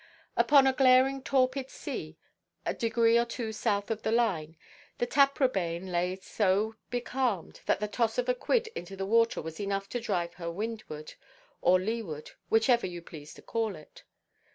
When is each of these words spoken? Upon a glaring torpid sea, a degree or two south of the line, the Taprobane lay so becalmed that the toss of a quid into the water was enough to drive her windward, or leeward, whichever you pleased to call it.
Upon 0.35 0.65
a 0.65 0.73
glaring 0.73 1.21
torpid 1.21 1.69
sea, 1.69 2.17
a 2.65 2.73
degree 2.73 3.19
or 3.19 3.25
two 3.25 3.51
south 3.53 3.91
of 3.91 4.01
the 4.01 4.11
line, 4.11 4.57
the 4.97 5.05
Taprobane 5.05 5.91
lay 5.91 6.15
so 6.15 6.73
becalmed 6.89 7.61
that 7.67 7.79
the 7.79 7.87
toss 7.87 8.17
of 8.17 8.27
a 8.27 8.33
quid 8.33 8.65
into 8.69 8.95
the 8.95 9.05
water 9.05 9.43
was 9.43 9.59
enough 9.59 9.87
to 9.89 9.99
drive 10.01 10.33
her 10.33 10.49
windward, 10.49 11.13
or 11.61 11.79
leeward, 11.79 12.31
whichever 12.49 12.87
you 12.87 13.03
pleased 13.03 13.35
to 13.35 13.43
call 13.43 13.75
it. 13.75 14.03